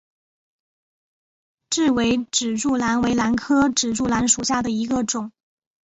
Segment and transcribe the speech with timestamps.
[1.69, 5.31] 雉尾指柱兰为兰科指柱兰属下的一个种。